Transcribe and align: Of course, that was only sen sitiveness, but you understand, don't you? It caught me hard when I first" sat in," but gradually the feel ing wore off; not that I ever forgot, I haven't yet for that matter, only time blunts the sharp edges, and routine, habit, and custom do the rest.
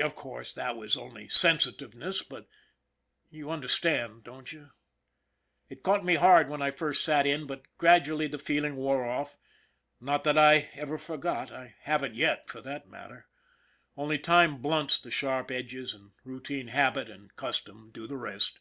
Of 0.00 0.14
course, 0.14 0.52
that 0.54 0.76
was 0.76 0.96
only 0.96 1.26
sen 1.26 1.56
sitiveness, 1.58 2.22
but 2.22 2.46
you 3.30 3.50
understand, 3.50 4.22
don't 4.22 4.52
you? 4.52 4.70
It 5.68 5.82
caught 5.82 6.04
me 6.04 6.14
hard 6.14 6.48
when 6.48 6.62
I 6.62 6.70
first" 6.70 7.02
sat 7.04 7.26
in," 7.26 7.48
but 7.48 7.64
gradually 7.76 8.28
the 8.28 8.38
feel 8.38 8.64
ing 8.64 8.76
wore 8.76 9.04
off; 9.04 9.38
not 10.00 10.22
that 10.22 10.38
I 10.38 10.70
ever 10.74 10.98
forgot, 10.98 11.50
I 11.50 11.74
haven't 11.80 12.14
yet 12.14 12.48
for 12.48 12.60
that 12.60 12.86
matter, 12.88 13.26
only 13.96 14.20
time 14.20 14.62
blunts 14.62 15.00
the 15.00 15.10
sharp 15.10 15.50
edges, 15.50 15.94
and 15.94 16.12
routine, 16.22 16.68
habit, 16.68 17.10
and 17.10 17.34
custom 17.34 17.90
do 17.92 18.06
the 18.06 18.16
rest. 18.18 18.60